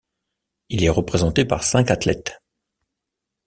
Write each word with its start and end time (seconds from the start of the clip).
Il 0.69 0.83
est 0.83 0.89
représenté 0.89 1.45
par 1.45 1.61
cinq 1.63 1.91
athlètes. 1.91 2.39